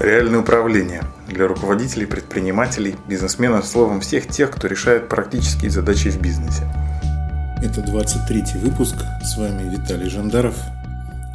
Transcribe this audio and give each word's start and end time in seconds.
Реальное 0.00 0.40
управление 0.40 1.04
для 1.28 1.46
руководителей, 1.46 2.06
предпринимателей, 2.06 2.96
бизнесменов, 3.08 3.64
словом, 3.64 4.00
всех 4.00 4.26
тех, 4.26 4.50
кто 4.50 4.66
решает 4.66 5.08
практические 5.08 5.70
задачи 5.70 6.08
в 6.10 6.20
бизнесе. 6.20 6.64
Это 7.62 7.80
23 7.80 8.60
выпуск. 8.60 8.96
С 9.22 9.38
вами 9.38 9.70
Виталий 9.72 10.10
Жандаров. 10.10 10.56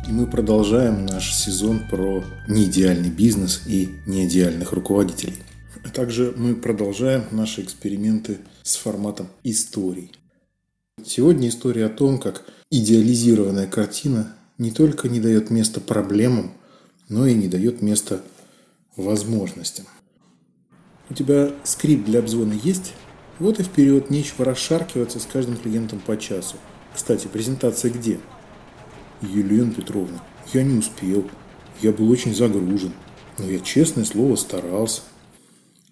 И 0.10 0.12
мы 0.12 0.28
продолжаем 0.28 1.06
наш 1.06 1.34
сезон 1.34 1.88
про 1.90 2.22
неидеальный 2.50 3.10
бизнес 3.10 3.62
и 3.66 3.96
неидеальных 4.06 4.74
руководителей. 4.74 5.38
А 5.86 5.90
также 5.90 6.34
мы 6.36 6.54
продолжаем 6.54 7.24
наши 7.32 7.62
эксперименты 7.62 8.40
с 8.64 8.76
форматом 8.76 9.30
историй. 9.44 10.12
Сегодня 11.06 11.48
история 11.48 11.86
о 11.86 11.90
том, 11.90 12.20
как 12.20 12.44
идеализированная 12.70 13.68
картина 13.68 14.36
не 14.58 14.72
только 14.72 15.08
не 15.08 15.22
дает 15.22 15.50
места 15.50 15.80
проблемам, 15.80 16.52
но 17.08 17.26
и 17.26 17.34
не 17.34 17.48
дает 17.48 17.82
места 17.82 18.22
возможностям. 18.96 19.86
У 21.10 21.14
тебя 21.14 21.52
скрипт 21.64 22.06
для 22.06 22.20
обзвона 22.20 22.54
есть? 22.54 22.94
Вот 23.40 23.60
и 23.60 23.64
вперед, 23.64 24.10
нечего 24.10 24.46
расшаркиваться 24.46 25.20
с 25.20 25.26
каждым 25.26 25.58
клиентом 25.58 26.00
по 26.00 26.18
часу. 26.18 26.58
Кстати, 26.94 27.28
презентация 27.28 27.92
где? 27.92 28.20
Елена 29.22 29.74
Петровна, 29.74 30.24
я 30.54 30.64
не 30.64 30.78
успел. 30.78 31.30
Я 31.82 31.92
был 31.92 32.12
очень 32.12 32.36
загружен. 32.36 32.94
Но 33.38 33.50
я, 33.50 33.60
честное 33.60 34.04
слово, 34.04 34.36
старался. 34.36 35.02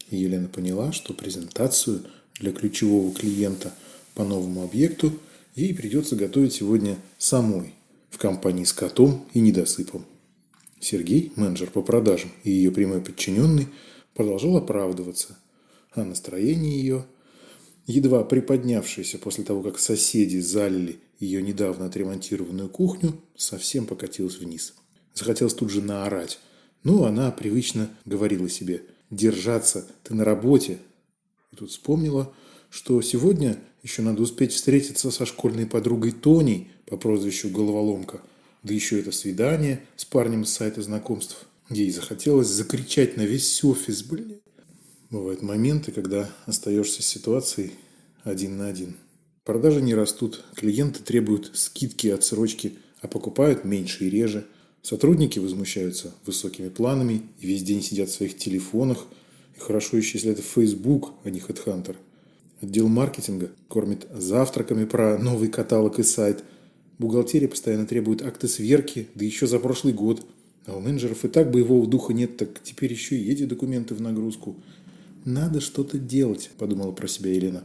Елена 0.10 0.48
поняла, 0.48 0.92
что 0.92 1.14
презентацию 1.14 2.04
для 2.40 2.52
ключевого 2.52 3.14
клиента 3.14 3.74
по 4.14 4.24
новому 4.24 4.64
объекту 4.64 5.14
ей 5.56 5.74
придется 5.74 6.16
готовить 6.16 6.54
сегодня 6.54 6.98
самой 7.18 7.74
в 8.10 8.18
компании 8.18 8.64
с 8.64 8.74
котом 8.74 9.26
и 9.34 9.40
недосыпом. 9.40 10.06
Сергей, 10.80 11.32
менеджер 11.36 11.72
по 11.72 11.82
продажам 11.82 12.32
и 12.44 12.52
ее 12.52 12.72
прямой 12.72 13.02
подчиненный, 13.02 13.68
продолжал 14.14 14.58
оправдываться, 14.58 15.38
а 15.92 16.04
настроение 16.04 16.80
ее, 16.80 17.06
едва 17.88 18.24
приподнявшееся 18.24 19.18
после 19.18 19.44
того, 19.44 19.64
как 19.64 19.80
соседи 19.80 20.38
залили 20.38 21.00
ее 21.20 21.42
недавно 21.42 21.88
отремонтированную 21.88 22.70
кухню, 22.70 23.20
совсем 23.36 23.86
покатилось 23.86 24.38
вниз. 24.38 24.76
Захотелось 25.14 25.56
тут 25.56 25.72
же 25.72 25.82
наорать. 25.82 26.40
Ну, 26.84 27.06
она 27.06 27.32
привычно 27.32 27.90
говорила 28.06 28.48
себе 28.50 28.84
«держаться, 29.10 29.88
ты 30.04 30.14
на 30.14 30.24
работе». 30.24 30.78
И 31.52 31.56
тут 31.56 31.72
вспомнила, 31.72 32.32
что 32.70 33.02
сегодня 33.02 33.58
еще 33.82 34.04
надо 34.04 34.22
успеть 34.22 34.52
встретиться 34.52 35.10
со 35.10 35.26
школьной 35.26 35.66
подругой 35.66 36.12
Тоней 36.12 36.70
по 36.86 36.98
прозвищу 36.98 37.50
Головоломка– 37.50 38.22
да 38.68 38.74
еще 38.74 39.00
это 39.00 39.12
свидание 39.12 39.82
с 39.96 40.06
парнем 40.06 40.46
с 40.46 40.52
сайта 40.52 40.82
знакомств. 40.82 41.46
Ей 41.70 41.90
захотелось 41.90 42.48
закричать 42.48 43.18
на 43.18 43.22
весь 43.22 43.64
офис, 43.64 44.04
блин. 44.04 44.40
Бывают 45.10 45.42
моменты, 45.42 45.92
когда 45.92 46.30
остаешься 46.46 47.02
с 47.02 47.06
ситуацией 47.06 47.72
один 48.24 48.58
на 48.58 48.68
один. 48.68 48.98
Продажи 49.46 49.82
не 49.82 49.96
растут, 49.96 50.44
клиенты 50.56 51.02
требуют 51.02 51.52
скидки, 51.54 52.08
отсрочки, 52.08 52.74
а 53.02 53.08
покупают 53.08 53.64
меньше 53.64 54.06
и 54.06 54.10
реже. 54.10 54.46
Сотрудники 54.82 55.40
возмущаются 55.40 56.14
высокими 56.26 56.68
планами 56.68 57.22
и 57.40 57.48
весь 57.48 57.64
день 57.64 57.82
сидят 57.82 58.10
в 58.10 58.14
своих 58.14 58.38
телефонах. 58.38 59.06
И 59.56 59.60
хорошо 59.60 59.96
еще, 59.96 60.18
если 60.18 60.32
это 60.32 60.42
Facebook, 60.42 61.14
а 61.24 61.30
не 61.30 61.40
HeadHunter. 61.40 61.96
Отдел 62.60 62.90
маркетинга 62.90 63.50
кормит 63.70 64.08
завтраками 64.14 64.84
про 64.84 65.18
новый 65.18 65.48
каталог 65.48 66.00
и 66.00 66.04
сайт– 66.04 66.44
Бухгалтерия 67.00 67.48
постоянно 67.48 67.86
требует 67.86 68.22
акты 68.22 68.48
сверки, 68.48 69.08
да 69.16 69.24
еще 69.24 69.48
за 69.48 69.60
прошлый 69.60 69.94
год. 69.94 70.26
А 70.66 70.76
у 70.76 70.80
менеджеров 70.80 71.24
и 71.24 71.28
так 71.28 71.52
боевого 71.52 71.88
духа 71.88 72.14
нет, 72.14 72.38
так 72.38 72.62
теперь 72.62 72.92
еще 72.92 73.16
и 73.16 73.32
эти 73.32 73.46
документы 73.46 73.96
в 73.96 74.02
нагрузку. 74.02 74.56
Надо 75.24 75.62
что-то 75.62 75.98
делать, 75.98 76.50
подумала 76.58 76.92
про 76.92 77.08
себя 77.08 77.34
Елена. 77.34 77.64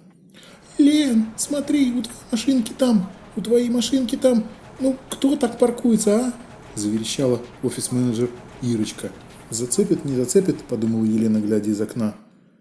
Лен, 0.79 1.27
смотри, 1.37 1.93
у 1.93 2.03
твоей 2.03 2.27
машинки 2.31 2.73
там, 2.77 3.11
у 3.37 3.41
твоей 3.41 3.71
машинки 3.71 4.17
там. 4.17 4.47
Ну, 4.81 4.97
кто 5.11 5.37
так 5.37 5.59
паркуется, 5.59 6.17
а? 6.17 6.35
Заверещала 6.75 7.41
офис-менеджер 7.63 8.31
Ирочка. 8.63 9.11
Зацепит, 9.51 10.05
не 10.05 10.17
зацепит, 10.17 10.63
подумала 10.65 11.05
Елена, 11.05 11.39
глядя 11.39 11.71
из 11.71 11.81
окна. 11.81 12.15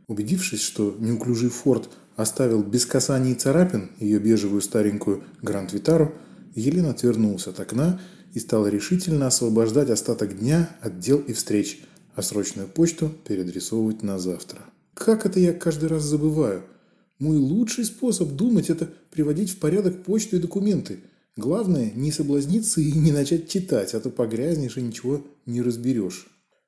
Убедившись, 0.07 0.61
что 0.61 0.95
неуклюжий 0.99 1.49
Форд 1.49 1.89
оставил 2.15 2.63
без 2.63 2.85
касаний 2.85 3.33
царапин 3.33 3.91
ее 3.99 4.19
бежевую 4.19 4.61
старенькую 4.61 5.23
Гранд 5.41 5.71
Витару, 5.71 6.13
Елена 6.53 6.91
отвернулся 6.91 7.51
от 7.51 7.59
окна 7.59 8.00
и 8.34 8.39
стала 8.39 8.67
решительно 8.67 9.28
освобождать 9.28 9.89
остаток 9.89 10.38
дня 10.38 10.75
от 10.81 11.00
дел 11.00 11.19
и 11.19 11.34
встреч, 11.34 11.81
а 12.16 12.22
срочную 12.22 12.67
почту 12.67 13.12
переадресовывать 13.28 14.03
на 14.03 14.19
завтра. 14.19 14.59
Как 14.94 15.25
это 15.25 15.40
я 15.40 15.53
каждый 15.53 15.90
раз 15.90 16.03
забываю? 16.03 16.63
Мой 17.19 17.38
лучший 17.38 17.85
способ 17.85 18.29
думать– 18.29 18.69
это 18.69 18.90
приводить 19.11 19.51
в 19.51 19.59
порядок 19.59 20.03
почту 20.03 20.38
и 20.38 20.40
документы. 20.40 21.00
Главное– 21.38 21.91
не 21.95 22.11
соблазниться 22.11 22.81
и 22.81 22.91
не 22.91 23.11
начать 23.11 23.50
читать, 23.50 23.94
а 23.94 24.00
то 24.00 24.09
погрязнешь 24.09 24.78
и 24.78 24.81
ничего 24.81 25.25
не 25.45 25.61
разберешь. 25.61 26.28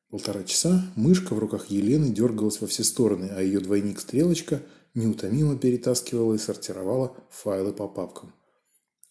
Полтора 0.09 0.43
часа 0.43 0.85
мышка 0.95 1.33
в 1.33 1.39
руках 1.39 1.65
Елены 1.69 2.09
дергалась 2.09 2.61
во 2.61 2.67
все 2.67 2.83
стороны, 2.83 3.31
а 3.35 3.41
ее 3.41 3.59
двойник 3.59 3.99
Стрелочка 3.99 4.61
неутомимо 4.93 5.57
перетаскивала 5.57 6.35
и 6.35 6.37
сортировала 6.37 7.17
файлы 7.31 7.73
по 7.73 7.87
папкам 7.87 8.31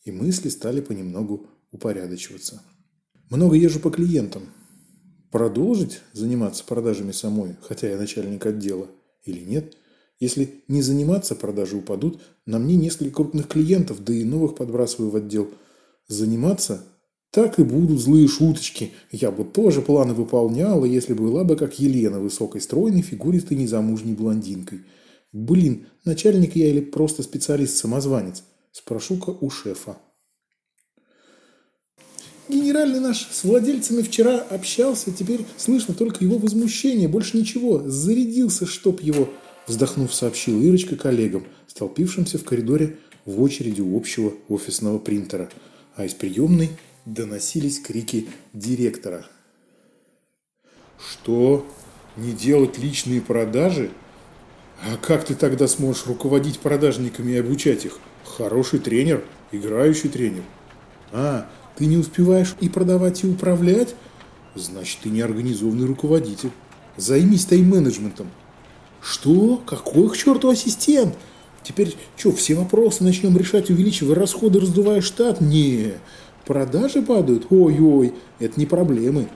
и 0.04 0.10
мысли 0.10 0.48
стали 0.48 0.80
понемногу 0.80 1.46
упорядочиваться. 1.70 2.62
Много 3.30 3.56
езжу 3.56 3.80
по 3.80 3.90
клиентам. 3.90 4.42
Продолжить 5.30 6.00
заниматься 6.12 6.64
продажами 6.64 7.12
самой, 7.12 7.56
хотя 7.62 7.88
я 7.88 7.96
начальник 7.96 8.44
отдела, 8.44 8.88
или 9.24 9.40
нет? 9.40 9.76
Если 10.20 10.62
не 10.68 10.82
заниматься, 10.82 11.34
продажи 11.34 11.76
упадут. 11.76 12.20
На 12.46 12.58
мне 12.58 12.76
несколько 12.76 13.16
крупных 13.16 13.48
клиентов, 13.48 14.04
да 14.04 14.12
и 14.12 14.24
новых 14.24 14.54
подбрасываю 14.54 15.10
в 15.10 15.16
отдел. 15.16 15.48
Заниматься? 16.06 16.84
Так 17.30 17.58
и 17.58 17.64
будут 17.64 17.98
злые 17.98 18.28
шуточки. 18.28 18.92
Я 19.10 19.30
бы 19.30 19.44
тоже 19.44 19.80
планы 19.80 20.12
выполняла, 20.12 20.84
если 20.84 21.14
бы 21.14 21.24
была 21.24 21.44
бы 21.44 21.56
как 21.56 21.78
Елена, 21.80 22.20
высокой, 22.20 22.60
стройной, 22.60 23.00
фигуристой, 23.00 23.56
незамужней 23.56 24.14
блондинкой. 24.14 24.82
Блин, 25.32 25.86
начальник 26.04 26.54
я 26.56 26.68
или 26.68 26.80
просто 26.80 27.22
специалист-самозванец? 27.22 28.44
Спрошу-ка 28.72 29.30
у 29.30 29.50
шефа. 29.50 29.98
Генеральный 32.48 33.00
наш 33.00 33.28
с 33.30 33.44
владельцами 33.44 34.00
вчера 34.00 34.38
общался, 34.38 35.12
теперь 35.12 35.44
слышно 35.58 35.94
только 35.94 36.24
его 36.24 36.38
возмущение, 36.38 37.06
больше 37.06 37.36
ничего. 37.36 37.82
Зарядился, 37.86 38.66
чтоб 38.66 39.00
его, 39.00 39.28
вздохнув, 39.66 40.12
сообщил 40.14 40.60
Ирочка 40.62 40.96
коллегам, 40.96 41.46
столпившимся 41.66 42.38
в 42.38 42.44
коридоре 42.44 42.96
в 43.26 43.42
очереди 43.42 43.82
у 43.82 43.96
общего 43.96 44.32
офисного 44.48 44.98
принтера. 44.98 45.50
А 45.94 46.06
из 46.06 46.14
приемной 46.14 46.70
доносились 47.04 47.78
крики 47.78 48.28
директора. 48.54 49.26
«Что? 50.98 51.66
Не 52.16 52.32
делать 52.32 52.78
личные 52.78 53.20
продажи? 53.20 53.90
А 54.82 54.96
как 54.96 55.26
ты 55.26 55.34
тогда 55.34 55.68
сможешь 55.68 56.06
руководить 56.06 56.58
продажниками 56.58 57.32
и 57.32 57.38
обучать 57.38 57.84
их?» 57.84 57.98
Хороший 58.36 58.78
тренер, 58.78 59.24
играющий 59.50 60.08
тренер. 60.08 60.42
А, 61.12 61.46
ты 61.76 61.86
не 61.86 61.98
успеваешь 61.98 62.54
и 62.60 62.68
продавать, 62.68 63.24
и 63.24 63.28
управлять? 63.28 63.94
Значит, 64.54 65.00
ты 65.02 65.10
не 65.10 65.20
организованный 65.20 65.86
руководитель. 65.86 66.50
Займись 66.96 67.44
тайм-менеджментом. 67.44 68.28
Что? 69.02 69.62
Какой 69.66 70.08
к 70.10 70.16
черту 70.16 70.48
ассистент? 70.48 71.14
Теперь 71.62 71.94
что, 72.16 72.32
все 72.32 72.54
вопросы 72.54 73.04
начнем 73.04 73.36
решать, 73.36 73.70
увеличивая 73.70 74.14
расходы, 74.14 74.60
раздувая 74.60 75.00
штат? 75.00 75.40
Не, 75.40 75.94
продажи 76.46 77.02
падают? 77.02 77.46
Ой-ой, 77.50 78.14
это 78.38 78.58
не 78.58 78.66
проблемы. 78.66 79.28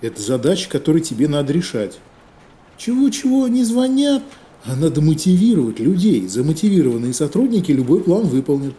Это 0.00 0.22
задачи, 0.22 0.68
которые 0.68 1.02
тебе 1.02 1.28
надо 1.28 1.52
решать. 1.52 1.98
Чего-чего, 2.78 3.48
не 3.48 3.64
звонят? 3.64 4.22
А 4.64 4.76
надо 4.76 5.00
мотивировать 5.00 5.78
людей. 5.78 6.26
Замотивированные 6.26 7.14
сотрудники 7.14 7.72
любой 7.72 8.02
план 8.02 8.26
выполнят. 8.26 8.74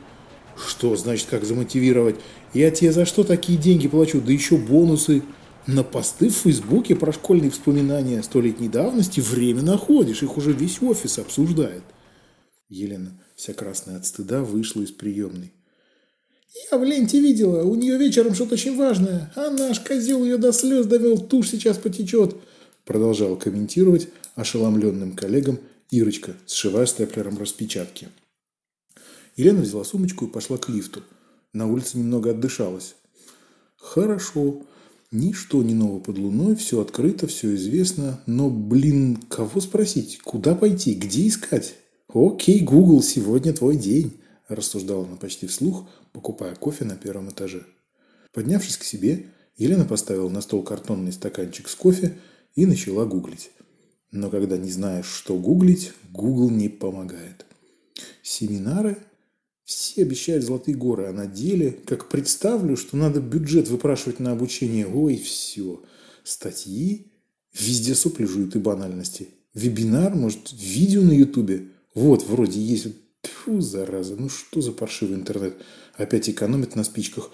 Что 0.58 0.96
значит, 0.96 1.28
как 1.30 1.46
замотивировать? 1.46 2.18
Я 2.54 2.70
тебе 2.72 2.92
за 2.92 3.06
что 3.06 3.24
такие 3.24 3.58
деньги 3.58 3.88
плачу? 3.88 4.22
Да 4.22 4.32
еще 4.32 4.58
бонусы. 4.58 5.24
На 5.68 5.84
посты 5.84 6.30
в 6.30 6.36
Фейсбуке 6.36 6.96
про 6.96 7.14
школьные 7.14 7.52
воспоминания 7.52 8.24
столетней 8.24 8.70
давности 8.70 9.20
время 9.20 9.62
находишь. 9.62 10.24
Их 10.24 10.36
уже 10.38 10.52
весь 10.52 10.82
офис 10.82 11.20
обсуждает. 11.20 11.84
Елена, 12.70 13.12
вся 13.36 13.54
красная 13.54 13.98
от 13.98 14.06
стыда, 14.06 14.44
вышла 14.44 14.82
из 14.82 14.92
приемной. 14.92 15.54
Я 16.72 16.78
в 16.78 16.84
ленте 16.84 17.20
видела, 17.20 17.64
у 17.64 17.76
нее 17.76 17.98
вечером 17.98 18.34
что-то 18.34 18.56
очень 18.56 18.76
важное. 18.76 19.32
А 19.36 19.50
наш 19.50 19.80
козел 19.80 20.24
ее 20.24 20.38
до 20.38 20.52
слез 20.52 20.88
довел, 20.88 21.18
тушь 21.18 21.50
сейчас 21.50 21.78
потечет. 21.78 22.36
Продолжал 22.90 23.36
комментировать 23.36 24.08
ошеломленным 24.34 25.12
коллегам 25.12 25.60
Ирочка, 25.92 26.34
сшивая 26.48 26.88
степлером 26.88 27.38
распечатки. 27.38 28.08
Елена 29.36 29.62
взяла 29.62 29.84
сумочку 29.84 30.26
и 30.26 30.28
пошла 30.28 30.58
к 30.58 30.70
лифту. 30.70 31.04
На 31.54 31.72
улице 31.72 32.00
немного 32.00 32.32
отдышалась. 32.32 32.96
Хорошо. 33.78 34.64
Ничто 35.12 35.62
не 35.62 35.76
ново 35.76 36.00
под 36.00 36.18
луной, 36.18 36.56
все 36.56 36.82
открыто, 36.82 37.28
все 37.28 37.54
известно. 37.54 38.24
Но, 38.26 38.50
блин, 38.50 39.18
кого 39.18 39.62
спросить? 39.62 40.18
Куда 40.24 40.56
пойти? 40.56 40.96
Где 40.96 41.28
искать? 41.28 41.76
Окей, 42.12 42.62
Google, 42.62 43.04
сегодня 43.04 43.54
твой 43.54 43.78
день, 43.78 44.20
рассуждала 44.48 45.06
она 45.06 45.16
почти 45.16 45.46
вслух, 45.46 45.88
покупая 46.12 46.56
кофе 46.56 46.86
на 46.86 46.96
первом 46.96 47.30
этаже. 47.30 47.68
Поднявшись 48.34 48.78
к 48.78 48.84
себе, 48.84 49.28
Елена 49.58 49.86
поставила 49.86 50.30
на 50.30 50.42
стол 50.42 50.64
картонный 50.64 51.12
стаканчик 51.12 51.70
с 51.70 51.76
кофе 51.76 52.18
и 52.56 52.66
начала 52.66 53.06
гуглить. 53.06 53.52
Но 54.12 54.30
когда 54.30 54.58
не 54.58 54.72
знаешь, 54.72 55.06
что 55.06 55.38
гуглить, 55.38 55.94
Google 56.12 56.50
не 56.50 56.70
помогает. 56.70 57.46
Семинары 58.24 58.98
все 59.70 60.02
обещают 60.02 60.44
золотые 60.44 60.76
горы, 60.76 61.06
а 61.06 61.14
на 61.14 61.28
деле, 61.28 61.72
как 61.86 62.10
представлю, 62.10 62.76
что 62.76 62.98
надо 62.98 63.22
бюджет 63.22 63.68
выпрашивать 63.68 64.20
на 64.20 64.32
обучение, 64.32 64.88
ой, 64.88 65.16
все. 65.16 65.84
Статьи, 66.24 67.12
везде 67.54 67.94
сопли 67.94 68.26
жуют 68.26 68.56
и 68.56 68.60
банальности. 68.60 69.30
Вебинар, 69.54 70.16
может, 70.16 70.52
видео 70.54 71.04
на 71.04 71.12
ютубе. 71.12 71.68
Вот, 71.94 72.26
вроде 72.26 72.60
есть. 72.60 72.88
Фу, 73.22 73.62
зараза, 73.62 74.16
ну 74.16 74.28
что 74.28 74.62
за 74.62 74.72
паршивый 74.72 75.16
интернет. 75.16 75.56
Опять 75.96 76.30
экономит 76.30 76.76
на 76.76 76.84
спичках. 76.84 77.32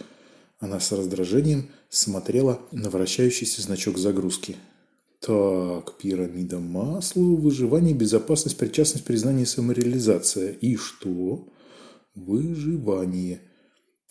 Она 0.60 0.80
с 0.80 0.92
раздражением 0.92 1.70
смотрела 1.90 2.60
на 2.72 2.90
вращающийся 2.90 3.62
значок 3.62 3.98
загрузки. 3.98 4.58
Так, 5.26 5.98
пирамида 5.98 6.60
масла, 6.60 7.24
выживание, 7.24 7.96
безопасность, 7.96 8.58
причастность, 8.58 9.06
признание, 9.06 9.48
самореализация. 9.48 10.52
И 10.52 10.76
что? 10.76 11.52
Выживание. 12.14 13.42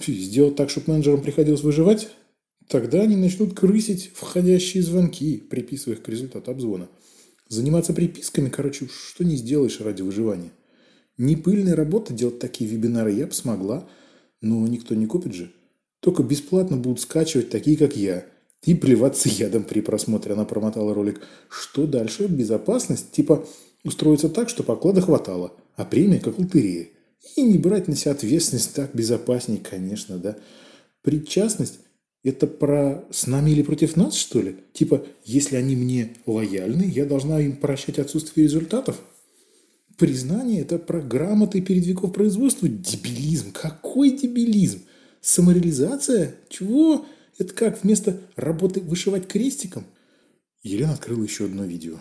Сделать 0.05 0.57
так, 0.57 0.71
чтобы 0.71 0.91
менеджерам 0.91 1.23
приходилось 1.23 1.63
выживать? 1.63 2.09
Тогда 2.67 3.03
они 3.03 3.15
начнут 3.15 3.55
крысить 3.55 4.11
входящие 4.13 4.83
звонки, 4.83 5.37
приписывая 5.39 5.97
их 5.97 6.03
к 6.03 6.09
результату 6.09 6.51
обзвона. 6.51 6.89
Заниматься 7.49 7.93
приписками, 7.93 8.49
короче, 8.49 8.89
что 8.89 9.23
не 9.23 9.37
сделаешь 9.37 9.81
ради 9.81 10.03
выживания. 10.03 10.51
Не 11.17 11.37
пыльная 11.37 11.77
работа 11.77 12.13
делать 12.13 12.41
такие 12.41 12.69
вебинары 12.69 13.13
я 13.13 13.29
бы 13.29 13.33
смогла, 13.35 13.89
но 14.41 14.67
никто 14.67 14.97
не 14.97 15.07
купит 15.07 15.33
же. 15.33 15.53
Только 16.01 16.25
бесплатно 16.25 16.77
будут 16.77 17.01
скачивать 17.01 17.51
такие, 17.51 17.77
как 17.77 17.95
я– 17.97 18.27
и 18.65 18.75
плеваться 18.75 19.29
ядом 19.29 19.65
при 19.65 19.81
просмотре. 19.81 20.33
Она 20.35 20.45
промотала 20.45 20.95
ролик. 20.95 21.21
Что 21.49 21.87
дальше? 21.87 22.27
Безопасность? 22.27 23.11
Типа 23.13 23.47
устроиться 23.85 24.29
так, 24.29 24.49
чтобы 24.49 24.73
оклада 24.73 25.01
хватало, 25.01 25.53
а 25.77 25.85
премия 25.85 26.19
как 26.19 26.39
лотерея. 26.39 26.89
И 27.37 27.43
не 27.43 27.59
брать 27.59 27.89
на 27.89 27.97
себя 27.97 28.13
ответственность 28.13 28.75
так 28.75 28.95
безопасней, 28.95 29.59
конечно, 29.59 30.19
да. 30.19 30.37
Причастность– 31.03 31.81
это 32.25 32.47
про 32.47 33.05
с 33.11 33.27
нами 33.27 33.51
или 33.51 33.63
против 33.63 33.97
нас, 33.97 34.15
что 34.15 34.41
ли? 34.41 34.57
Типа, 34.73 35.05
если 35.25 35.57
они 35.57 35.77
мне 35.77 36.15
лояльны, 36.27 36.85
я 36.85 37.05
должна 37.05 37.41
им 37.41 37.57
прощать 37.57 37.99
отсутствие 37.99 38.47
результатов? 38.47 39.01
Признание– 39.99 40.61
это 40.63 40.79
про 40.79 41.01
грамоты 41.01 41.61
перед 41.61 41.85
веков 41.87 42.13
производства? 42.13 42.69
Дебилизм. 42.69 43.53
Какой 43.53 44.11
дебилизм? 44.11 44.81
Самореализация? 45.21 46.37
Чего? 46.49 47.07
Это 47.39 47.53
как 47.55 47.83
вместо 47.83 48.21
работы 48.37 48.81
вышивать 48.81 49.27
крестиком? 49.27 49.85
Елена 50.63 50.93
открыла 50.93 51.23
еще 51.23 51.47
одно 51.47 51.65
видео. 51.65 51.99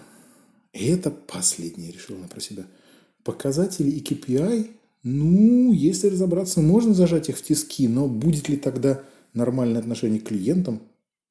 И 0.74 0.88
это 0.88 1.12
последнее, 1.12 1.92
решила 1.92 2.18
она 2.18 2.28
про 2.28 2.40
себя. 2.40 2.66
Показатели 3.24 3.90
и 3.90 4.02
KPI, 4.02 4.72
ну, 5.04 5.74
если 5.74 6.08
разобраться, 6.08 6.62
можно 6.62 6.94
зажать 6.94 7.30
их 7.30 7.38
в 7.38 7.44
тиски, 7.44 7.88
но 7.88 8.08
будет 8.08 8.50
ли 8.50 8.58
тогда 8.58 9.04
нормальное 9.34 9.80
отношение 9.80 10.22
к 10.22 10.28
клиентам? 10.28 10.82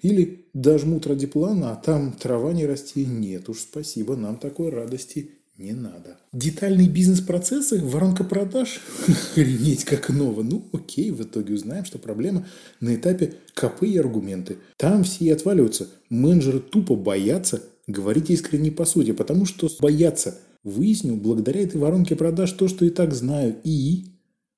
Или 0.01 0.47
дожмут 0.53 1.07
ради 1.07 1.27
плана, 1.27 1.73
а 1.73 1.77
там 1.77 2.13
трава 2.13 2.53
не 2.53 2.67
расти? 2.67 3.07
Нет 3.07 3.49
уж, 3.49 3.61
спасибо, 3.61 4.17
нам 4.17 4.37
такой 4.37 4.71
радости 4.71 5.31
не 5.59 5.73
надо. 5.73 6.19
Детальные 6.33 6.89
бизнес-процессы, 6.89 7.81
воронка 7.83 8.25
продаж, 8.25 8.81
охренеть 9.09 9.85
как 9.85 10.09
ново. 10.09 10.43
Ну, 10.43 10.69
окей, 10.73 11.11
в 11.11 11.23
итоге 11.23 11.55
узнаем, 11.55 11.85
что 11.85 11.99
проблема 11.99 12.47
на 12.81 12.95
этапе 12.95 13.35
КП 13.55 13.83
и 13.83 13.99
аргументы. 13.99 14.57
Там 14.77 15.05
все 15.05 15.27
и 15.27 15.31
отваливаются. 15.31 15.89
Менеджеры 16.09 16.61
тупо 16.61 16.97
боятся 16.97 17.63
говорить 17.87 18.31
искренне 18.31 18.71
по 18.71 18.85
сути, 18.85 19.13
потому 19.13 19.47
что 19.47 19.69
боятся. 19.81 20.39
Выяснил 20.65 21.17
благодаря 21.17 21.63
этой 21.63 21.81
воронке 21.81 22.15
продаж 22.15 22.53
то, 22.53 22.69
что 22.69 22.85
и 22.85 22.91
так 22.91 23.13
знаю. 23.15 23.57
И 23.65 24.07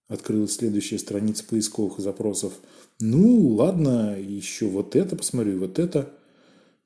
открылась 0.08 0.56
следующая 0.56 0.98
страница 0.98 1.44
поисковых 1.44 1.98
запросов. 1.98 2.52
Ну, 3.00 3.48
ладно, 3.48 4.16
еще 4.18 4.66
вот 4.66 4.96
это 4.96 5.16
посмотрю, 5.16 5.58
вот 5.58 5.78
это. 5.78 6.10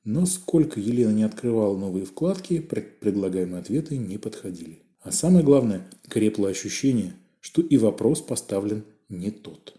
Но 0.03 0.25
сколько 0.25 0.79
Елена 0.79 1.11
не 1.11 1.23
открывала 1.23 1.77
новые 1.77 2.05
вкладки, 2.05 2.59
предлагаемые 2.59 3.59
ответы 3.59 3.97
не 3.97 4.17
подходили. 4.17 4.81
А 5.01 5.11
самое 5.11 5.43
главное, 5.43 5.87
крепло 6.07 6.47
ощущение, 6.47 7.13
что 7.39 7.61
и 7.61 7.77
вопрос 7.77 8.21
поставлен 8.21 8.83
не 9.09 9.31
тот. 9.31 9.75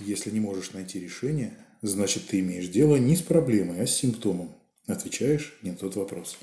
Если 0.00 0.30
не 0.30 0.40
можешь 0.40 0.72
найти 0.72 0.98
решение, 0.98 1.54
значит 1.82 2.26
ты 2.26 2.40
имеешь 2.40 2.68
дело 2.68 2.96
не 2.96 3.16
с 3.16 3.22
проблемой, 3.22 3.80
а 3.80 3.86
с 3.86 3.94
симптомом. 3.94 4.54
Отвечаешь 4.86 5.58
не 5.62 5.70
на 5.70 5.76
тот 5.76 5.96
вопрос. 5.96 6.36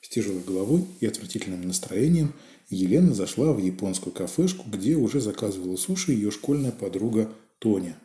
С 0.00 0.08
тяжелой 0.08 0.42
головой 0.42 0.84
и 1.00 1.06
отвратительным 1.06 1.62
настроением 1.62 2.32
Елена 2.68 3.14
зашла 3.14 3.52
в 3.52 3.58
японскую 3.58 4.12
кафешку, 4.12 4.68
где 4.68 4.94
уже 4.94 5.20
заказывала 5.20 5.76
суши 5.76 6.12
ее 6.12 6.30
школьная 6.30 6.72
подруга 6.72 7.30
Тоня. 7.58 7.96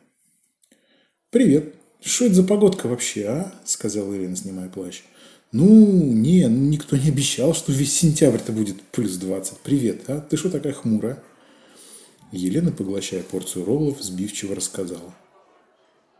«Привет!» 1.29 1.75
«Что 2.01 2.25
это 2.25 2.35
за 2.35 2.43
погодка 2.43 2.87
вообще, 2.87 3.25
а?»– 3.25 3.53
сказала 3.65 4.15
Ирина, 4.15 4.35
снимая 4.35 4.69
плащ. 4.69 5.01
«Ну, 5.51 5.65
не, 5.65 6.47
ну, 6.47 6.69
никто 6.69 6.97
не 6.97 7.09
обещал, 7.09 7.53
что 7.53 7.71
весь 7.71 7.97
сентябрь-то 7.97 8.51
будет 8.51 8.81
плюс 8.81 9.15
20. 9.15 9.57
Привет, 9.59 10.09
а? 10.09 10.21
Ты 10.21 10.37
что 10.37 10.49
такая 10.49 10.73
хмурая?» 10.73 11.23
Елена, 12.31 12.71
поглощая 12.71 13.23
порцию 13.23 13.65
роллов, 13.65 14.01
сбивчиво 14.01 14.55
рассказала. 14.55 15.13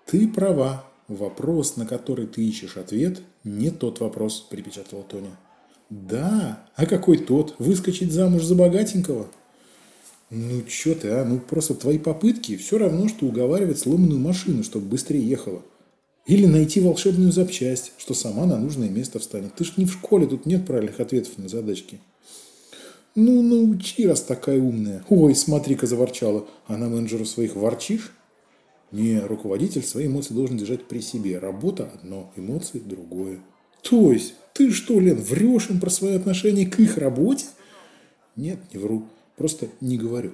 «Ты 0.06 0.28
права. 0.28 0.86
Вопрос, 1.08 1.78
на 1.78 1.86
который 1.86 2.28
ты 2.28 2.46
ищешь 2.46 2.78
ответ, 2.78 3.22
не 3.44 3.70
тот 3.70 4.00
вопрос»,– 4.00 4.46
припечатала 4.50 5.04
Тоня. 5.04 5.38
«Да? 5.90 6.66
А 6.76 6.86
какой 6.86 7.18
тот? 7.18 7.56
Выскочить 7.60 8.12
замуж 8.12 8.44
за 8.44 8.56
богатенького?» 8.56 9.28
Ну, 10.30 10.62
что 10.68 10.94
ты, 10.94 11.10
а? 11.10 11.24
Ну, 11.24 11.40
просто 11.40 11.74
твои 11.74 11.98
попытки 11.98 12.58
все 12.58 12.78
равно, 12.78 13.08
что 13.08 13.26
уговаривать 13.26 13.80
сломанную 13.80 14.20
машину, 14.20 14.64
чтобы 14.64 14.88
быстрее 14.88 15.26
ехала. 15.26 15.62
Или 16.26 16.46
найти 16.46 16.82
волшебную 16.82 17.32
запчасть, 17.32 17.94
что 17.98 18.14
сама 18.14 18.46
на 18.46 18.58
нужное 18.58 18.90
место 18.90 19.20
встанет. 19.20 19.56
Ты 19.56 19.64
ж 19.64 19.74
не 19.78 19.86
в 19.86 19.94
школе, 19.94 20.28
тут 20.28 20.46
нет 20.46 20.66
правильных 20.66 21.00
ответов 21.00 21.38
на 21.38 21.48
задачки. 21.48 22.02
Ну, 23.16 23.42
научи, 23.42 24.06
раз 24.06 24.22
такая 24.22 24.60
умная. 24.60 25.04
Ой, 25.10 25.34
смотри-ка, 25.34 25.88
заворчала. 25.88 26.46
А 26.68 26.76
на 26.76 26.90
менеджеру 26.90 27.26
своих 27.26 27.56
ворчишь? 27.56 28.12
Не, 28.92 29.22
руководитель 29.22 29.84
свои 29.84 30.08
эмоции 30.08 30.34
должен 30.34 30.58
держать 30.58 30.86
при 30.86 31.00
себе. 31.00 31.40
Работа 31.40 31.90
одно, 31.94 32.32
эмоции 32.36 32.80
другое. 32.80 33.40
То 33.82 34.12
есть, 34.12 34.34
ты 34.54 34.72
что, 34.72 35.00
Лен, 35.00 35.18
врешь 35.18 35.70
им 35.70 35.80
про 35.80 35.90
свои 35.90 36.16
отношения 36.16 36.66
к 36.66 36.80
их 36.80 36.98
работе? 36.98 37.46
Нет, 38.36 38.60
не 38.74 38.80
вру. 38.80 39.06
Просто 39.38 39.68
не 39.82 39.98
говорю. 39.98 40.32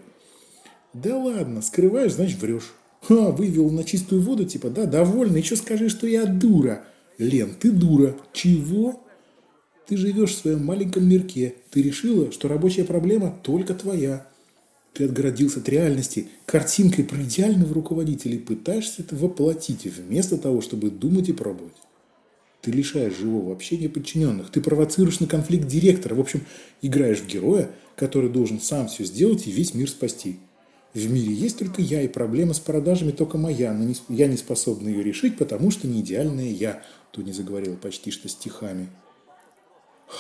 Да 0.94 1.18
ладно, 1.18 1.62
скрываешь, 1.62 2.14
значит 2.14 2.42
врешь. 2.42 2.74
А, 3.10 3.32
вывел 3.32 3.70
на 3.70 3.84
чистую 3.84 4.22
воду, 4.22 4.46
типа, 4.46 4.70
да, 4.70 4.86
довольно, 4.86 5.38
еще 5.38 5.56
скажи, 5.56 5.90
что 5.90 6.08
я 6.08 6.26
дура. 6.26 6.86
Лен, 7.18 7.54
ты 7.60 7.72
дура. 7.72 8.16
Чего? 8.32 9.04
Ты 9.88 9.98
живешь 9.98 10.32
в 10.32 10.38
своем 10.38 10.66
маленьком 10.66 11.08
мирке. 11.08 11.56
Ты 11.70 11.82
решила, 11.82 12.32
что 12.32 12.48
рабочая 12.48 12.86
проблема 12.86 13.38
только 13.44 13.74
твоя. 13.74 14.26
Ты 14.94 15.06
отгородился 15.06 15.60
от 15.60 15.68
реальности 15.68 16.30
картинкой 16.46 17.04
про 17.04 17.22
идеального 17.24 17.74
руководителя 17.74 18.36
и 18.36 18.40
пытаешься 18.40 19.02
это 19.02 19.16
воплотить, 19.16 19.86
вместо 19.86 20.38
того, 20.38 20.62
чтобы 20.62 20.92
думать 20.92 21.28
и 21.30 21.34
пробовать. 21.34 21.74
Ты 22.64 22.72
лишаешь 22.72 23.18
живого 23.18 23.52
общения 23.52 23.90
подчиненных. 23.90 24.50
Ты 24.50 24.62
провоцируешь 24.62 25.20
на 25.20 25.28
конфликт 25.28 25.68
директора. 25.68 26.16
В 26.16 26.22
общем, 26.22 26.46
играешь 26.82 27.20
в 27.20 27.28
героя, 27.28 27.70
который 27.98 28.30
должен 28.30 28.62
сам 28.62 28.88
все 28.88 29.04
сделать 29.04 29.46
и 29.46 29.52
весь 29.52 29.74
мир 29.74 29.90
спасти. 29.90 30.40
В 30.94 31.12
мире 31.12 31.34
есть 31.34 31.60
только 31.60 31.82
я, 31.82 32.02
и 32.02 32.08
проблема 32.08 32.54
с 32.54 32.62
продажами 32.62 33.12
только 33.12 33.38
моя, 33.38 33.74
но 33.74 33.94
я 34.08 34.28
не 34.28 34.38
способна 34.38 34.88
ее 34.88 35.04
решить, 35.04 35.38
потому 35.38 35.72
что 35.72 35.88
не 35.88 36.00
идеальная 36.00 36.50
я, 36.52 36.84
Тони 37.12 37.34
заговорила 37.34 37.76
почти 37.76 38.12
что 38.12 38.30
стихами. 38.30 38.88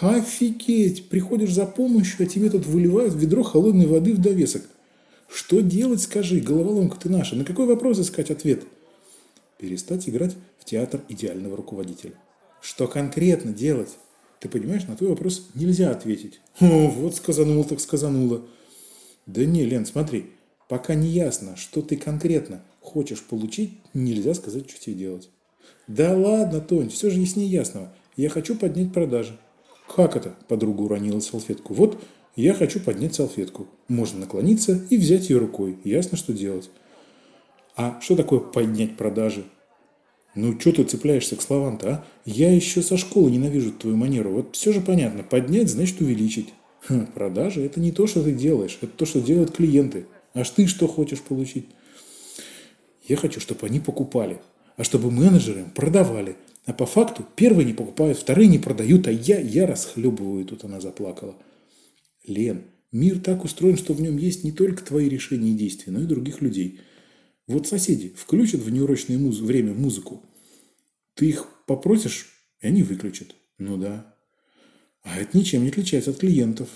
Офигеть! 0.01 1.07
Приходишь 1.07 1.53
за 1.53 1.65
помощью, 1.65 2.25
а 2.25 2.29
тебе 2.29 2.49
тут 2.49 2.65
выливают 2.65 3.13
ведро 3.13 3.43
холодной 3.43 3.87
воды 3.87 4.13
в 4.13 4.17
довесок. 4.19 4.63
Что 5.29 5.61
делать, 5.61 6.01
скажи, 6.01 6.41
головоломка 6.41 6.99
ты 6.99 7.07
наша? 7.07 7.37
На 7.37 7.45
какой 7.45 7.67
вопрос 7.67 7.99
искать 7.99 8.31
ответ? 8.31 8.63
Перестать 9.59 10.09
играть 10.09 10.35
в 10.59 10.65
театр 10.65 11.01
идеального 11.07 11.55
руководителя. 11.55 12.15
Что 12.63 12.87
конкретно 12.87 13.51
делать? 13.51 13.89
Ты 14.39 14.47
понимаешь, 14.47 14.87
на 14.87 14.95
твой 14.95 15.09
вопрос 15.09 15.49
нельзя 15.53 15.91
ответить. 15.91 16.39
О, 16.61 16.87
вот 16.87 17.13
сказанула 17.13 17.65
так 17.65 17.81
сказанула. 17.81 18.45
Да 19.25 19.43
не, 19.43 19.65
Лен, 19.65 19.85
смотри, 19.85 20.27
пока 20.69 20.95
не 20.95 21.09
ясно, 21.09 21.57
что 21.57 21.81
ты 21.81 21.97
конкретно 21.97 22.63
хочешь 22.79 23.21
получить, 23.21 23.79
нельзя 23.93 24.33
сказать, 24.33 24.69
что 24.69 24.79
тебе 24.79 24.95
делать. 24.95 25.29
Да 25.87 26.15
ладно, 26.15 26.61
Тонь, 26.61 26.89
все 26.89 27.09
же 27.09 27.19
яснее 27.19 27.51
ясного. 27.51 27.93
Я 28.15 28.29
хочу 28.29 28.55
поднять 28.55 28.93
продажи. 28.93 29.37
Как 29.93 30.15
это? 30.15 30.33
Подруга 30.47 30.83
уронила 30.83 31.19
салфетку. 31.19 31.73
Вот 31.73 32.01
я 32.37 32.53
хочу 32.53 32.79
поднять 32.79 33.13
салфетку. 33.13 33.67
Можно 33.89 34.21
наклониться 34.21 34.85
и 34.89 34.95
взять 34.95 35.29
ее 35.29 35.37
рукой. 35.37 35.79
Ясно, 35.83 36.17
что 36.17 36.31
делать. 36.31 36.69
А 37.75 37.99
что 37.99 38.15
такое 38.15 38.39
поднять 38.39 38.95
продажи? 38.95 39.43
Ну, 40.35 40.59
что 40.59 40.71
ты 40.71 40.83
цепляешься 40.83 41.35
к 41.35 41.41
словам-то, 41.41 41.89
а? 41.89 42.05
Я 42.25 42.51
еще 42.51 42.81
со 42.81 42.97
школы 42.97 43.29
ненавижу 43.29 43.71
твою 43.71 43.97
манеру. 43.97 44.31
Вот 44.31 44.55
все 44.55 44.73
же 44.73 44.81
понятно. 44.81 45.23
Поднять 45.23 45.69
значит 45.69 46.01
увеличить. 46.01 46.49
Хм, 46.87 47.05
продажи– 47.07 47.61
это 47.63 47.79
не 47.79 47.91
то, 47.91 48.07
что 48.07 48.23
ты 48.23 48.31
делаешь. 48.31 48.77
Это 48.81 48.91
то, 48.91 49.05
что 49.05 49.21
делают 49.21 49.51
клиенты. 49.51 50.07
А 50.33 50.43
ты 50.43 50.65
что 50.65 50.87
хочешь 50.87 51.21
получить? 51.21 51.67
Я 53.07 53.15
хочу, 53.15 53.39
чтобы 53.39 53.67
они 53.67 53.79
покупали. 53.79 54.41
А 54.75 54.83
чтобы 54.83 55.11
менеджеры 55.11 55.65
продавали. 55.75 56.35
А 56.65 56.73
по 56.73 56.87
факту 56.87 57.23
первые 57.35 57.65
не 57.65 57.73
покупают, 57.73 58.17
вторые 58.17 58.47
не 58.47 58.57
продают, 58.57 59.07
а 59.07 59.11
я, 59.11 59.39
я 59.39 59.67
расхлебываю. 59.67 60.45
Тут 60.45 60.63
она 60.63 60.79
заплакала. 60.79 61.35
Лен, 62.25 62.63
мир 62.91 63.19
так 63.19 63.43
устроен, 63.43 63.77
что 63.77 63.93
в 63.93 64.01
нем 64.01 64.17
есть 64.17 64.43
не 64.43 64.51
только 64.51 64.83
твои 64.83 65.09
решения 65.09 65.51
и 65.51 65.57
действия, 65.57 65.93
но 65.93 66.01
и 66.01 66.05
других 66.05 66.41
людей– 66.41 66.79
вот 67.47 67.67
соседи 67.67 68.13
включат 68.15 68.61
в 68.61 68.69
неурочное 68.69 69.17
муз... 69.17 69.39
время 69.39 69.73
музыку. 69.73 70.23
Ты 71.15 71.29
их 71.29 71.47
попросишь, 71.67 72.27
и 72.61 72.67
они 72.67 72.83
выключат. 72.83 73.35
Ну 73.57 73.77
да. 73.77 74.15
А 75.03 75.19
это 75.19 75.37
ничем 75.37 75.63
не 75.63 75.69
отличается 75.69 76.11
от 76.11 76.17
клиентов. 76.17 76.69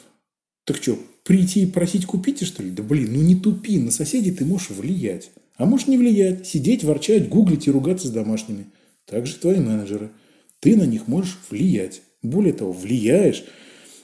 Так 0.65 0.77
что, 0.77 0.99
прийти 1.23 1.63
и 1.63 1.65
просить 1.65 2.05
купите, 2.05 2.45
что 2.45 2.61
ли? 2.61 2.71
Да 2.71 2.83
блин, 2.83 3.13
ну 3.13 3.21
не 3.21 3.35
тупи, 3.35 3.79
на 3.79 3.91
соседей 3.91 4.31
ты 4.31 4.43
можешь 4.43 4.71
влиять. 4.71 5.31
А 5.55 5.65
можешь 5.65 5.87
не 5.87 5.97
влиять, 5.97 6.45
сидеть, 6.45 6.83
ворчать, 6.83 7.29
гуглить 7.29 7.67
и 7.67 7.71
ругаться 7.71 8.07
с 8.07 8.11
домашними. 8.11 8.67
Так 9.05 9.25
же 9.25 9.37
твои 9.37 9.59
менеджеры. 9.59 10.11
Ты 10.59 10.75
на 10.75 10.83
них 10.83 11.07
можешь 11.07 11.37
влиять. 11.49 12.01
Более 12.21 12.53
того, 12.53 12.73
влияешь. 12.73 13.45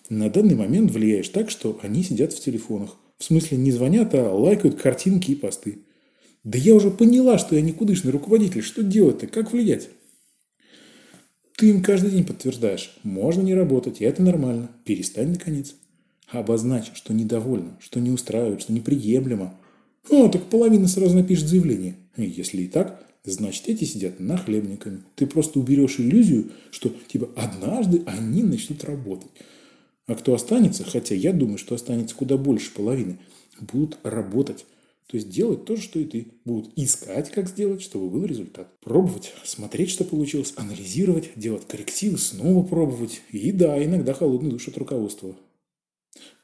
На 0.10 0.30
данный 0.30 0.56
момент 0.56 0.92
влияешь 0.92 1.30
так, 1.30 1.50
что 1.50 1.80
они 1.84 2.04
сидят 2.04 2.32
в 2.32 2.40
телефонах. 2.40 2.96
В 3.18 3.26
смысле, 3.26 3.58
не 3.58 3.72
звонят, 3.72 4.16
а 4.16 4.34
лайкают 4.34 4.82
картинки 4.82 5.32
и 5.32 5.36
посты. 5.36 5.80
Да 6.44 6.58
я 6.58 6.76
уже 6.76 6.92
поняла, 6.92 7.38
что 7.38 7.56
я 7.56 7.62
никудышный 7.62 8.12
руководитель. 8.12 8.62
Что 8.62 8.84
делать-то? 8.84 9.28
Как 9.28 9.52
влиять? 9.52 9.90
Ты 11.56 11.70
им 11.70 11.82
каждый 11.82 12.12
день 12.12 12.26
подтверждаешь. 12.26 12.98
Можно 13.04 13.42
не 13.42 13.54
работать, 13.54 14.02
и 14.02 14.06
это 14.06 14.22
нормально. 14.22 14.70
Перестань, 14.84 15.30
наконец. 15.30 15.76
Обозначь, 16.28 16.92
что 16.96 17.14
недовольна, 17.14 17.78
что 17.80 18.00
не 18.00 18.10
устраивает, 18.10 18.62
что 18.62 18.74
неприемлемо. 18.74 19.58
О, 20.10 20.28
так 20.28 20.44
половина 20.46 20.88
сразу 20.88 21.16
напишет 21.16 21.48
заявление. 21.48 21.96
Если 22.18 22.64
и 22.64 22.68
так, 22.68 23.06
значит 23.24 23.70
эти 23.70 23.86
сидят 23.86 24.20
нахлебниками. 24.20 25.04
Ты 25.16 25.28
просто 25.28 25.60
уберешь 25.60 26.00
иллюзию, 26.00 26.52
что 26.72 26.94
типа 27.08 27.30
однажды 27.36 28.04
они 28.06 28.44
начнут 28.44 28.84
работать. 28.84 29.32
А 30.08 30.16
кто 30.16 30.34
останется, 30.34 30.84
хотя 30.84 31.16
я 31.16 31.32
думаю, 31.32 31.58
что 31.58 31.76
останется 31.76 32.16
куда 32.16 32.36
больше 32.36 32.74
половины, 32.74 33.20
будут 33.62 33.98
работать. 34.04 34.66
То 35.08 35.18
есть 35.18 35.30
делать 35.30 35.66
то 35.66 35.78
что 35.78 36.00
и 36.00 36.06
ты. 36.06 36.28
Будут 36.46 36.72
искать, 36.76 37.30
как 37.30 37.50
сделать, 37.50 37.82
чтобы 37.82 38.10
был 38.10 38.26
результат. 38.26 38.80
Пробовать, 38.80 39.34
смотреть, 39.44 39.90
что 39.90 40.04
получилось, 40.04 40.54
анализировать, 40.56 41.32
делать 41.36 41.68
коррективы, 41.68 42.18
снова 42.18 42.66
пробовать. 42.66 43.22
И 43.30 43.52
да, 43.52 43.84
иногда 43.84 44.14
холодный 44.14 44.50
душ 44.50 44.68
от 44.68 44.78
руководства. 44.78 45.36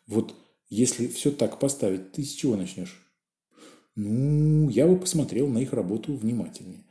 Вот 0.07 0.35
если 0.69 1.07
все 1.07 1.31
так 1.31 1.59
поставить, 1.59 2.11
ты 2.11 2.23
с 2.23 2.33
чего 2.33 2.55
начнешь? 2.55 3.01
Ну, 3.95 4.69
я 4.69 4.87
бы 4.87 4.97
посмотрел 4.97 5.47
на 5.47 5.59
их 5.59 5.73
работу 5.73 6.15
внимательнее. 6.15 6.83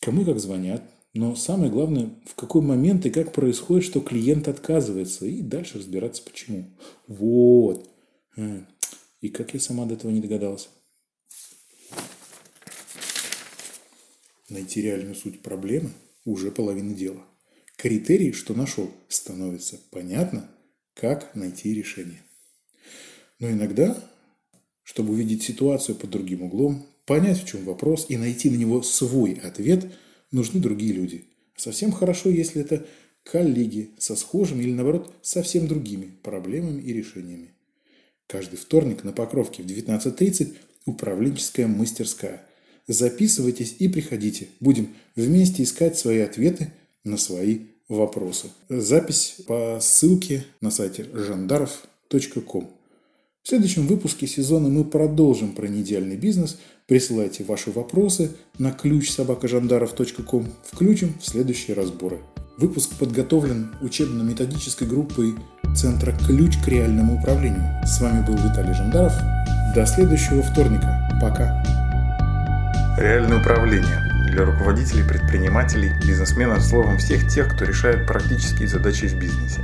Кому 0.00 0.24
как 0.24 0.38
звонят, 0.38 0.82
но 1.12 1.34
самое 1.34 1.72
главное, 1.72 2.10
в 2.24 2.34
какой 2.34 2.62
момент 2.62 3.04
и 3.04 3.10
как 3.10 3.32
происходит, 3.32 3.84
что 3.84 4.00
клиент 4.00 4.48
отказывается, 4.48 5.26
и 5.26 5.42
дальше 5.42 5.78
разбираться 5.78 6.22
почему. 6.22 6.66
Вот. 7.06 7.90
И 9.20 9.28
как 9.28 9.54
я 9.54 9.60
сама 9.60 9.86
до 9.86 9.94
этого 9.94 10.10
не 10.10 10.20
догадалась. 10.20 10.68
Найти 14.50 14.82
реальную 14.82 15.14
суть 15.14 15.42
проблемы– 15.42 15.92
уже 16.24 16.50
половина 16.50 16.92
дела. 16.92 17.24
Критерии, 17.76 18.32
что 18.32 18.52
нашел, 18.52 18.90
становится 19.08 19.78
понятно, 19.92 20.50
как 20.94 21.36
найти 21.36 21.72
решение. 21.72 22.20
Но 23.38 23.48
иногда, 23.48 23.96
чтобы 24.82 25.12
увидеть 25.12 25.44
ситуацию 25.44 25.94
под 25.94 26.10
другим 26.10 26.42
углом, 26.42 26.84
понять, 27.06 27.40
в 27.40 27.46
чем 27.46 27.64
вопрос 27.64 28.06
и 28.08 28.16
найти 28.16 28.50
на 28.50 28.56
него 28.56 28.82
свой 28.82 29.34
ответ, 29.34 29.86
нужны 30.32 30.60
другие 30.60 30.94
люди. 30.94 31.26
Совсем 31.54 31.92
хорошо, 31.92 32.28
если 32.28 32.60
это 32.60 32.84
коллеги 33.22 33.90
со 33.98 34.16
схожими 34.16 34.64
или, 34.64 34.72
наоборот, 34.72 35.14
совсем 35.22 35.68
другими 35.68 36.10
проблемами 36.24 36.82
и 36.82 36.92
решениями. 36.92 37.54
Каждый 38.26 38.56
вторник 38.56 39.04
на 39.04 39.12
Покровке 39.12 39.62
в 39.62 39.66
19.30 39.66 40.56
управленческая 40.86 41.68
мастерская– 41.68 42.44
Записывайтесь 42.86 43.76
и 43.78 43.88
приходите. 43.88 44.48
Будем 44.60 44.88
вместе 45.16 45.62
искать 45.62 45.98
свои 45.98 46.18
ответы 46.18 46.72
на 47.04 47.16
свои 47.16 47.60
вопросы. 47.88 48.48
Запись 48.68 49.36
по 49.46 49.78
ссылке 49.80 50.44
на 50.60 50.70
сайте 50.70 51.06
жандаров.ком. 51.12 52.70
В 53.42 53.48
следующем 53.48 53.86
выпуске 53.86 54.26
сезона 54.26 54.68
мы 54.68 54.84
продолжим 54.84 55.52
про 55.52 55.66
неидеальный 55.66 56.16
бизнес. 56.16 56.58
Присылайте 56.86 57.44
ваши 57.44 57.70
вопросы 57.70 58.32
на 58.58 58.70
ключ 58.70 59.10
собакажандаров.ком. 59.10 60.46
Включим 60.64 61.14
в 61.20 61.26
следующие 61.26 61.74
разборы. 61.74 62.18
Выпуск 62.58 62.90
подготовлен 62.98 63.74
учебно-методической 63.80 64.86
группой 64.86 65.34
Центра 65.74 66.12
«Ключ 66.26 66.58
к 66.62 66.68
реальному 66.68 67.18
управлению». 67.18 67.64
С 67.86 68.00
вами 68.00 68.26
был 68.26 68.34
Виталий 68.34 68.74
Жандаров. 68.74 69.14
До 69.74 69.86
следующего 69.86 70.42
вторника. 70.42 71.08
Пока. 71.22 71.69
Реальное 73.00 73.40
управление 73.40 74.02
для 74.26 74.44
руководителей, 74.44 75.02
предпринимателей, 75.02 75.90
бизнесменов, 76.06 76.62
словом 76.62 76.98
всех 76.98 77.26
тех, 77.28 77.50
кто 77.50 77.64
решает 77.64 78.06
практические 78.06 78.68
задачи 78.68 79.06
в 79.06 79.18
бизнесе. 79.18 79.62